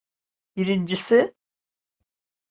[0.55, 1.33] Birincisi…